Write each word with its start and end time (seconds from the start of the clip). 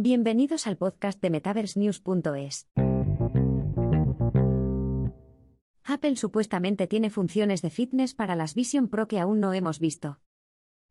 Bienvenidos 0.00 0.68
al 0.68 0.76
podcast 0.76 1.20
de 1.20 1.28
MetaverseNews.es. 1.28 2.68
Apple 5.82 6.14
supuestamente 6.14 6.86
tiene 6.86 7.10
funciones 7.10 7.62
de 7.62 7.70
fitness 7.70 8.14
para 8.14 8.36
las 8.36 8.54
Vision 8.54 8.86
Pro 8.86 9.08
que 9.08 9.18
aún 9.18 9.40
no 9.40 9.52
hemos 9.54 9.80
visto. 9.80 10.20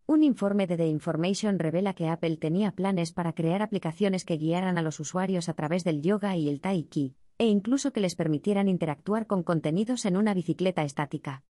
Un 0.07 0.23
informe 0.23 0.67
de 0.67 0.75
The 0.75 0.87
Information 0.87 1.57
revela 1.57 1.93
que 1.93 2.09
Apple 2.09 2.35
tenía 2.35 2.73
planes 2.73 3.13
para 3.13 3.31
crear 3.31 3.61
aplicaciones 3.61 4.25
que 4.25 4.35
guiaran 4.35 4.77
a 4.77 4.81
los 4.81 4.99
usuarios 4.99 5.47
a 5.47 5.53
través 5.53 5.85
del 5.85 6.01
yoga 6.01 6.35
y 6.35 6.49
el 6.49 6.59
tai 6.59 6.83
chi, 6.83 7.15
e 7.37 7.45
incluso 7.45 7.93
que 7.93 8.01
les 8.01 8.17
permitieran 8.17 8.67
interactuar 8.67 9.25
con 9.25 9.41
contenidos 9.41 10.03
en 10.03 10.17
una 10.17 10.33
bicicleta 10.33 10.83
estática. 10.83 11.45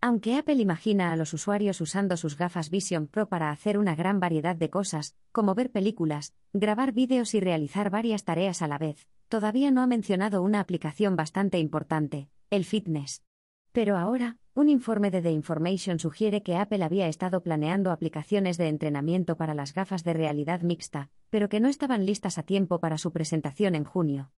Aunque 0.00 0.36
Apple 0.36 0.54
imagina 0.54 1.10
a 1.10 1.16
los 1.16 1.34
usuarios 1.34 1.80
usando 1.80 2.16
sus 2.16 2.36
gafas 2.36 2.70
Vision 2.70 3.08
Pro 3.08 3.28
para 3.28 3.50
hacer 3.50 3.78
una 3.78 3.96
gran 3.96 4.20
variedad 4.20 4.54
de 4.54 4.70
cosas, 4.70 5.16
como 5.32 5.56
ver 5.56 5.72
películas, 5.72 6.34
grabar 6.52 6.92
vídeos 6.92 7.34
y 7.34 7.40
realizar 7.40 7.90
varias 7.90 8.22
tareas 8.22 8.62
a 8.62 8.68
la 8.68 8.78
vez, 8.78 9.08
todavía 9.26 9.72
no 9.72 9.82
ha 9.82 9.88
mencionado 9.88 10.42
una 10.42 10.60
aplicación 10.60 11.16
bastante 11.16 11.58
importante, 11.58 12.28
el 12.50 12.64
fitness. 12.64 13.24
Pero 13.72 13.96
ahora, 13.96 14.36
un 14.54 14.68
informe 14.68 15.10
de 15.10 15.20
The 15.20 15.32
Information 15.32 15.98
sugiere 15.98 16.44
que 16.44 16.56
Apple 16.56 16.84
había 16.84 17.08
estado 17.08 17.42
planeando 17.42 17.90
aplicaciones 17.90 18.56
de 18.56 18.68
entrenamiento 18.68 19.36
para 19.36 19.54
las 19.54 19.74
gafas 19.74 20.04
de 20.04 20.12
realidad 20.12 20.60
mixta, 20.62 21.10
pero 21.28 21.48
que 21.48 21.58
no 21.58 21.66
estaban 21.66 22.06
listas 22.06 22.38
a 22.38 22.44
tiempo 22.44 22.78
para 22.78 22.98
su 22.98 23.12
presentación 23.12 23.74
en 23.74 23.84
junio. 23.84 24.30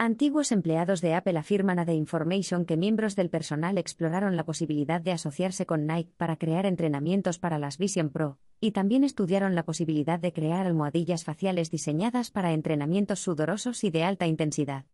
Antiguos 0.00 0.52
empleados 0.52 1.00
de 1.00 1.14
Apple 1.14 1.36
afirman 1.36 1.80
a 1.80 1.84
The 1.84 1.92
Information 1.92 2.64
que 2.66 2.76
miembros 2.76 3.16
del 3.16 3.30
personal 3.30 3.78
exploraron 3.78 4.36
la 4.36 4.44
posibilidad 4.44 5.00
de 5.00 5.10
asociarse 5.10 5.66
con 5.66 5.88
Nike 5.88 6.12
para 6.16 6.36
crear 6.36 6.66
entrenamientos 6.66 7.40
para 7.40 7.58
las 7.58 7.78
Vision 7.78 8.10
Pro, 8.10 8.38
y 8.60 8.70
también 8.70 9.02
estudiaron 9.02 9.56
la 9.56 9.64
posibilidad 9.64 10.20
de 10.20 10.32
crear 10.32 10.68
almohadillas 10.68 11.24
faciales 11.24 11.72
diseñadas 11.72 12.30
para 12.30 12.52
entrenamientos 12.52 13.18
sudorosos 13.18 13.82
y 13.82 13.90
de 13.90 14.04
alta 14.04 14.28
intensidad. 14.28 14.84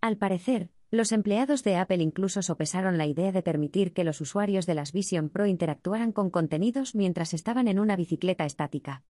Al 0.00 0.16
parecer, 0.16 0.70
los 0.90 1.12
empleados 1.12 1.62
de 1.62 1.76
Apple 1.76 2.02
incluso 2.02 2.42
sopesaron 2.42 2.98
la 2.98 3.06
idea 3.06 3.30
de 3.30 3.42
permitir 3.42 3.92
que 3.92 4.02
los 4.02 4.20
usuarios 4.20 4.66
de 4.66 4.74
las 4.74 4.90
Vision 4.90 5.28
Pro 5.28 5.46
interactuaran 5.46 6.10
con 6.10 6.30
contenidos 6.30 6.96
mientras 6.96 7.32
estaban 7.32 7.68
en 7.68 7.78
una 7.78 7.94
bicicleta 7.94 8.44
estática. 8.44 9.04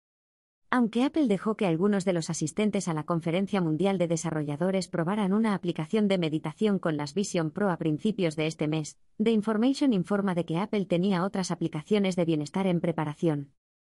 Aunque 0.71 1.03
Apple 1.03 1.29
dejó 1.29 1.57
que 1.57 1.65
algunos 1.65 2.05
de 2.05 2.13
los 2.13 2.29
asistentes 2.29 2.89
a 2.89 2.95
la 2.95 3.05
Conferencia 3.05 3.63
Mundial 3.63 3.97
de 3.97 4.07
Desarrolladores 4.07 4.89
probaran 4.89 5.33
una 5.33 5.55
aplicación 5.55 6.09
de 6.09 6.19
meditación 6.19 6.79
con 6.79 6.99
las 6.99 7.15
Vision 7.15 7.51
Pro 7.51 7.71
a 7.71 7.79
principios 7.79 8.37
de 8.37 8.47
este 8.47 8.69
mes, 8.69 8.99
The 9.17 9.31
Information 9.31 9.95
informa 9.95 10.35
de 10.35 10.45
que 10.45 10.59
Apple 10.59 10.85
tenía 10.85 11.25
otras 11.25 11.51
aplicaciones 11.51 12.17
de 12.17 12.27
bienestar 12.27 12.67
en 12.67 12.81
preparación. 12.81 13.55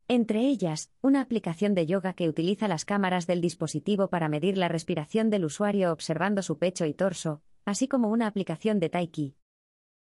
Entre 0.08 0.48
ellas, 0.48 0.90
una 1.02 1.20
aplicación 1.20 1.74
de 1.76 1.88
yoga 1.88 2.14
que 2.14 2.30
utiliza 2.30 2.70
las 2.70 2.86
cámaras 2.86 3.28
del 3.28 3.42
dispositivo 3.42 4.08
para 4.08 4.30
medir 4.30 4.58
la 4.58 4.70
respiración 4.70 5.30
del 5.30 5.44
usuario 5.44 5.92
observando 5.92 6.42
su 6.42 6.58
pecho 6.58 6.86
y 6.86 6.94
torso, 6.94 7.42
así 7.66 7.90
como 7.90 8.10
una 8.10 8.28
aplicación 8.28 8.80
de 8.80 8.90
Tai 8.90 9.08
Chi. 9.08 9.36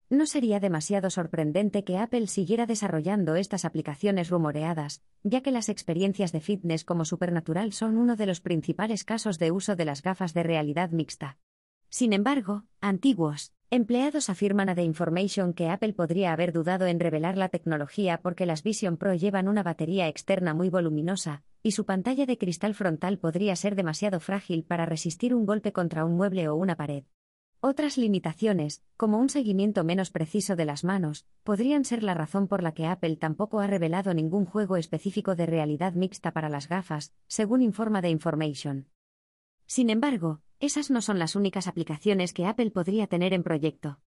No 0.08 0.26
sería 0.26 0.60
demasiado 0.60 1.10
sorprendente 1.10 1.82
que 1.82 1.98
Apple 1.98 2.28
siguiera 2.28 2.66
desarrollando 2.66 3.34
estas 3.34 3.64
aplicaciones 3.64 4.30
rumoreadas, 4.30 5.02
ya 5.24 5.40
que 5.40 5.50
las 5.50 5.68
experiencias 5.68 6.30
de 6.30 6.40
fitness 6.40 6.84
como 6.84 7.04
Supernatural 7.04 7.72
son 7.72 7.96
uno 7.98 8.14
de 8.14 8.26
los 8.26 8.40
principales 8.40 9.02
casos 9.02 9.40
de 9.40 9.50
uso 9.50 9.74
de 9.74 9.84
las 9.84 10.02
gafas 10.02 10.32
de 10.32 10.44
realidad 10.44 10.90
mixta. 10.90 11.38
Sin 11.88 12.12
embargo, 12.12 12.64
antiguos 12.80 13.52
empleados 13.68 14.30
afirman 14.30 14.68
a 14.68 14.76
The 14.76 14.84
Information 14.84 15.52
que 15.52 15.70
Apple 15.70 15.92
podría 15.92 16.32
haber 16.32 16.52
dudado 16.52 16.86
en 16.86 17.00
revelar 17.00 17.36
la 17.36 17.48
tecnología 17.48 18.20
porque 18.22 18.46
las 18.46 18.62
Vision 18.62 18.96
Pro 18.98 19.14
llevan 19.14 19.48
una 19.48 19.64
batería 19.64 20.06
externa 20.06 20.54
muy 20.54 20.70
voluminosa, 20.70 21.42
y 21.64 21.72
su 21.72 21.84
pantalla 21.84 22.26
de 22.26 22.38
cristal 22.38 22.74
frontal 22.74 23.18
podría 23.18 23.56
ser 23.56 23.74
demasiado 23.74 24.20
frágil 24.20 24.62
para 24.62 24.86
resistir 24.86 25.34
un 25.34 25.46
golpe 25.46 25.72
contra 25.72 26.04
un 26.04 26.16
mueble 26.16 26.48
o 26.48 26.54
una 26.54 26.76
pared. 26.76 27.02
Otras 27.60 27.96
limitaciones, 27.96 28.82
como 28.96 29.18
un 29.18 29.28
seguimiento 29.28 29.82
menos 29.82 30.10
preciso 30.10 30.56
de 30.56 30.66
las 30.66 30.84
manos, 30.84 31.26
podrían 31.42 31.84
ser 31.84 32.02
la 32.02 32.14
razón 32.14 32.48
por 32.48 32.62
la 32.62 32.72
que 32.72 32.86
Apple 32.86 33.16
tampoco 33.16 33.60
ha 33.60 33.66
revelado 33.66 34.12
ningún 34.12 34.44
juego 34.44 34.76
específico 34.76 35.34
de 35.34 35.46
realidad 35.46 35.94
mixta 35.94 36.32
para 36.32 36.48
las 36.48 36.68
gafas, 36.68 37.14
según 37.26 37.62
informa 37.62 38.02
The 38.02 38.10
Information. 38.10 38.88
Sin 39.66 39.90
embargo, 39.90 40.42
esas 40.60 40.90
no 40.90 41.02
son 41.02 41.18
las 41.18 41.34
únicas 41.34 41.66
aplicaciones 41.66 42.32
que 42.32 42.46
Apple 42.46 42.70
podría 42.70 43.06
tener 43.06 43.32
en 43.32 43.42
proyecto. 43.42 44.00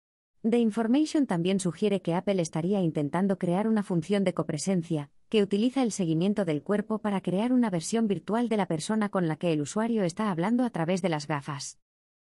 The 0.42 0.58
Information 0.58 1.26
también 1.26 1.60
sugiere 1.60 2.02
que 2.02 2.14
Apple 2.14 2.42
estaría 2.42 2.80
intentando 2.80 3.38
crear 3.38 3.66
una 3.66 3.82
función 3.82 4.22
de 4.22 4.34
copresencia, 4.34 5.10
que 5.28 5.42
utiliza 5.42 5.82
el 5.82 5.92
seguimiento 5.92 6.44
del 6.44 6.62
cuerpo 6.62 6.98
para 6.98 7.20
crear 7.20 7.52
una 7.52 7.70
versión 7.70 8.06
virtual 8.06 8.48
de 8.48 8.56
la 8.56 8.66
persona 8.66 9.08
con 9.08 9.28
la 9.28 9.36
que 9.36 9.52
el 9.52 9.60
usuario 9.60 10.02
está 10.04 10.30
hablando 10.30 10.64
a 10.64 10.70
través 10.70 11.00
de 11.00 11.08
las 11.08 11.26
gafas. 11.26 11.78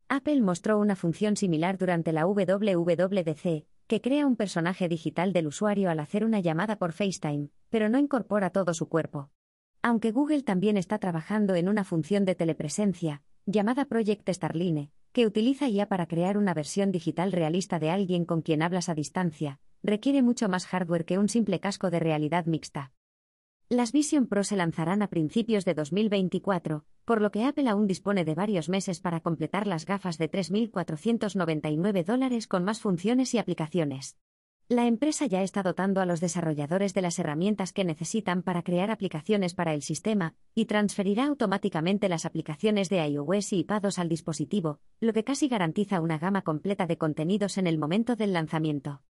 Apple 0.08 0.42
mostró 0.42 0.78
una 0.78 0.96
función 0.96 1.36
similar 1.36 1.80
durante 1.80 2.14
la 2.14 2.28
WWDC, 2.28 3.66
que 3.88 4.02
crea 4.02 4.28
un 4.28 4.36
personaje 4.36 4.88
digital 4.88 5.34
del 5.34 5.48
usuario 5.48 5.90
al 5.90 6.00
hacer 6.00 6.24
una 6.24 6.40
llamada 6.40 6.78
por 6.78 6.92
FaceTime, 6.92 7.50
pero 7.70 7.90
no 7.90 7.98
incorpora 7.98 8.52
todo 8.52 8.76
su 8.76 8.88
cuerpo. 8.88 9.32
Aunque 9.82 10.12
Google 10.12 10.44
también 10.44 10.78
está 10.78 11.00
trabajando 11.00 11.56
en 11.56 11.68
una 11.68 11.84
función 11.84 12.24
de 12.24 12.36
telepresencia, 12.36 13.24
llamada 13.48 13.86
Project 13.86 14.30
Starline, 14.30 14.92
que 15.12 15.26
utiliza 15.26 15.70
IA 15.70 15.88
para 15.88 16.08
crear 16.08 16.38
una 16.38 16.54
versión 16.54 16.92
digital 16.92 17.32
realista 17.32 17.80
de 17.80 17.90
alguien 17.90 18.26
con 18.26 18.44
quien 18.44 18.62
hablas 18.62 18.90
a 18.90 18.96
distancia, 18.96 19.60
requiere 19.82 20.22
mucho 20.22 20.50
más 20.50 20.68
hardware 20.68 21.06
que 21.06 21.18
un 21.18 21.30
simple 21.30 21.60
casco 21.60 21.90
de 21.90 22.00
realidad 22.00 22.46
mixta. 22.46 22.92
Las 23.70 23.92
Vision 23.92 24.28
Pro 24.28 24.44
se 24.44 24.56
lanzarán 24.56 25.02
a 25.02 25.08
principios 25.08 25.66
de 25.66 25.74
2024, 25.74 26.86
por 27.06 27.22
lo 27.22 27.32
que 27.32 27.46
Apple 27.46 27.70
aún 27.70 27.88
dispone 27.88 28.26
de 28.26 28.36
varios 28.36 28.68
meses 28.68 29.00
para 29.00 29.22
completar 29.22 29.68
las 29.68 29.86
gafas 29.86 30.18
de 30.18 30.30
3.499 30.30 32.04
dólares 32.04 32.48
con 32.48 32.64
más 32.64 32.82
funciones 32.82 33.34
y 33.34 33.38
aplicaciones. 33.38 34.18
La 34.68 34.88
empresa 34.88 35.28
ya 35.28 35.44
está 35.44 35.62
dotando 35.62 36.02
a 36.02 36.08
los 36.08 36.20
desarrolladores 36.20 36.96
de 36.96 37.04
las 37.04 37.20
herramientas 37.20 37.72
que 37.72 37.84
necesitan 37.84 38.42
para 38.42 38.64
crear 38.64 38.90
aplicaciones 38.90 39.54
para 39.54 39.76
el 39.76 39.84
sistema, 39.84 40.34
y 40.56 40.66
transferirá 40.66 41.28
automáticamente 41.28 42.10
las 42.10 42.26
aplicaciones 42.26 42.90
de 42.90 43.08
iOS 43.08 43.54
y 43.54 43.60
iPadOS 43.60 44.00
al 44.00 44.10
dispositivo, 44.10 44.80
lo 45.00 45.14
que 45.14 45.24
casi 45.24 45.48
garantiza 45.48 46.02
una 46.02 46.18
gama 46.18 46.42
completa 46.42 46.88
de 46.88 46.98
contenidos 46.98 47.60
en 47.60 47.68
el 47.68 47.78
momento 47.78 48.16
del 48.16 48.34
lanzamiento. 48.34 49.02